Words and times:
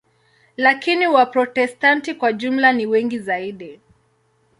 Lakini 0.57 1.07
Waprotestanti 1.07 2.13
kwa 2.13 2.33
jumla 2.33 2.73
ni 2.73 2.85
wengi 2.85 3.19
zaidi. 3.19 3.79